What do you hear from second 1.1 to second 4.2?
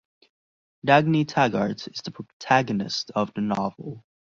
Taggart is the protagonist of the novel.